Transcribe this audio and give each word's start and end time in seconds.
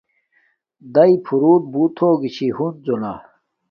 داݶݶ 0.93 1.13
فروٹ 1.25 1.61
بوت 1.71 1.95
ہوگی 2.01 2.29
چھی 2.35 2.47
ہنزونا 2.57 3.13